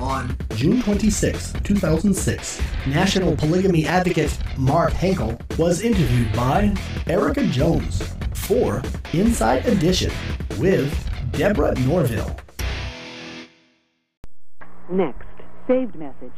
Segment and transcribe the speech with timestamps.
[0.00, 6.72] On June 26, 2006, National Polygamy Advocate Mark Henkel was interviewed by
[7.08, 8.80] Erika Jones for
[9.12, 10.12] Inside Edition
[10.58, 10.92] with
[11.32, 12.36] Deborah Norville.
[14.90, 15.26] Next,
[15.66, 16.32] saved message.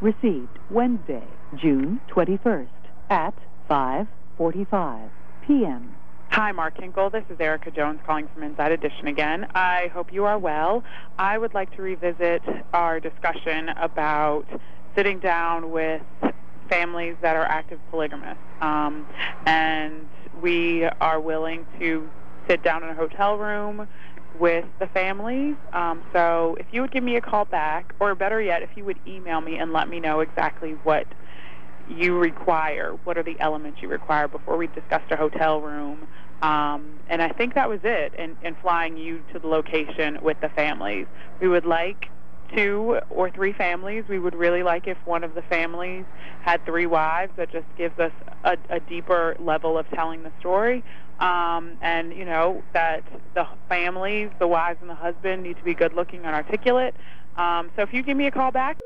[0.00, 1.24] Received Wednesday,
[1.56, 2.68] June 21st
[3.08, 3.34] at
[3.70, 5.10] 5:45
[5.46, 5.95] p.m.
[6.36, 7.08] Hi, Mark Henkel.
[7.08, 9.46] This is Erika Jones calling from Inside Edition again.
[9.54, 10.84] I hope you are well.
[11.18, 12.42] I would like to revisit
[12.74, 14.44] our discussion about
[14.94, 16.02] sitting down with
[16.68, 18.36] families that are active polygamists.
[18.60, 19.06] Um,
[19.46, 20.06] and
[20.42, 22.06] we are willing to
[22.46, 23.88] sit down in a hotel room
[24.38, 25.56] with the families.
[25.72, 28.84] Um, so if you would give me a call back, or better yet, if you
[28.84, 31.06] would email me and let me know exactly what
[31.88, 36.06] you require, what are the elements you require before we discussed a hotel room.
[36.42, 40.38] Um, and I think that was it in, in flying you to the location with
[40.40, 41.06] the families.
[41.40, 42.10] We would like
[42.54, 44.04] two or three families.
[44.08, 46.04] We would really like if one of the families
[46.42, 47.32] had three wives.
[47.36, 48.12] That just gives us
[48.44, 50.84] a, a deeper level of telling the story.
[51.20, 53.02] Um, and, you know, that
[53.34, 56.94] the families, the wives and the husband, need to be good looking and articulate.
[57.36, 58.78] Um, so if you give me a call back,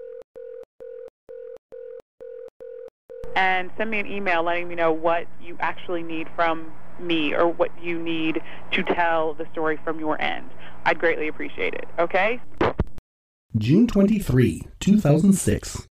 [3.36, 7.48] and send me an email letting me know what you actually need from me or
[7.48, 8.42] what you need
[8.73, 10.50] to tell the story from your end.
[10.84, 11.89] I'd greatly appreciate it.
[11.98, 12.41] Okay?
[13.56, 15.86] June 23, 2006.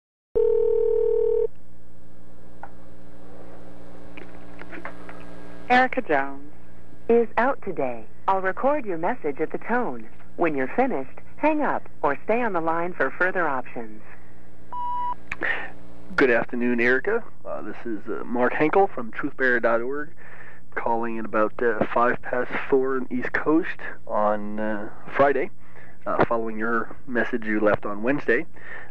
[5.69, 6.43] Erika Jones.
[7.09, 8.05] Is out today.
[8.27, 10.07] I'll record your message at the tone.
[10.35, 14.01] When you're finished, hang up or stay on the line for further options.
[16.15, 17.23] Good afternoon, Erika.
[17.45, 20.09] Uh, this is uh, Mark Henkel from truthbearer.org
[20.75, 25.51] calling at about uh, 5 past 4 on East Coast on uh, Friday,
[26.07, 28.45] uh, following your message you left on Wednesday.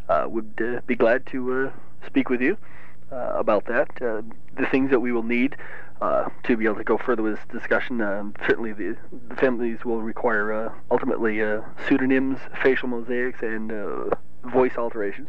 [0.08, 1.72] Uh, would be glad to
[2.06, 2.56] speak with you
[3.10, 3.88] about that.
[3.96, 5.56] The things that we will need
[6.00, 7.98] to be able to go further with this discussion.
[8.46, 8.96] Certainly, the,
[9.28, 11.40] the families will require ultimately
[11.88, 13.72] pseudonyms, facial mosaics, and
[14.44, 15.28] voice alterations.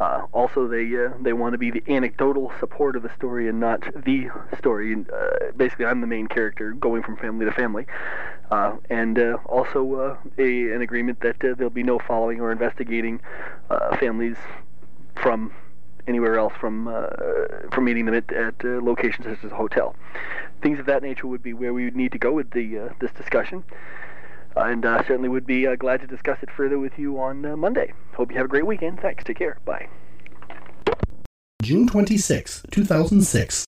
[0.00, 3.60] Uh, also, they uh, they want to be the anecdotal support of the story and
[3.60, 4.28] not the
[4.58, 4.94] story.
[4.94, 7.86] Uh, basically, I'm the main character going from family to family,
[8.50, 13.20] uh, and uh, also uh, a, an agreement that there'll be no following or investigating
[14.00, 14.36] families
[15.14, 15.52] from
[16.08, 16.86] anywhere else from
[17.72, 19.94] from meeting them at, at locations such as a hotel.
[20.60, 23.12] Things of that nature would be where we would need to go with the this
[23.12, 23.62] discussion.
[24.56, 27.56] And uh, certainly would be uh, glad to discuss it further with you on uh,
[27.56, 27.92] Monday.
[28.14, 29.00] Hope you have a great weekend.
[29.00, 29.24] Thanks.
[29.24, 29.58] Take care.
[29.64, 29.88] Bye.
[31.62, 33.64] June 26, 2006.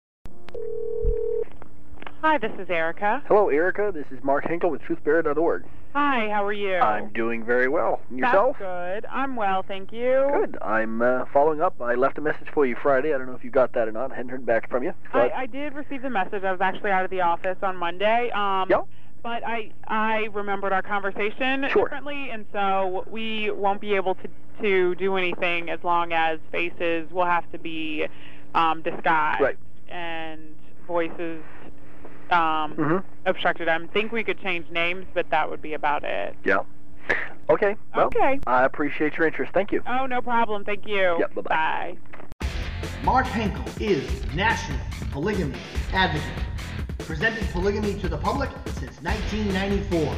[2.22, 3.22] Hi, this is Erika.
[3.28, 3.90] Hello, Erika.
[3.94, 5.64] This is Mark Henkel with TruthBearer.org.
[5.94, 6.74] Hi, how are you?
[6.76, 8.02] I'm doing very well.
[8.10, 8.56] Yourself?
[8.58, 9.06] That's good.
[9.10, 10.28] I'm well, thank you.
[10.30, 10.58] Good.
[10.60, 11.80] I'm uh, following up.
[11.80, 13.14] I left a message for you Friday.
[13.14, 14.12] I don't know if you got that or not.
[14.12, 14.92] I hadn't heard back from you.
[15.14, 16.44] I, I did receive the message.
[16.44, 18.30] I was actually out of the office on Monday.
[18.32, 18.82] Um, Yeah.
[19.22, 21.84] But I I remembered our conversation Sure.
[21.84, 24.28] differently, and so we won't be able to
[24.62, 28.06] to do anything as long as faces will have to be
[28.54, 29.58] um, disguised Right.
[29.90, 30.40] and
[30.86, 31.42] voices
[32.30, 33.04] um, Mhm.
[33.26, 33.68] obstructed.
[33.68, 36.34] I think we could change names, but that would be about it.
[36.44, 36.60] Yeah.
[37.50, 37.76] Okay.
[37.94, 38.40] Well, Okay.
[38.46, 39.52] I appreciate your interest.
[39.52, 39.82] Thank you.
[39.86, 40.64] Oh, no problem.
[40.64, 41.16] Thank you.
[41.20, 41.96] Yep, bye-bye.
[42.40, 42.46] Bye.
[43.04, 44.80] Mark Henkel is National
[45.12, 45.58] Polygamy
[45.92, 46.32] Advocate.
[47.06, 48.50] Presented polygamy to the public
[48.80, 50.16] since 1994.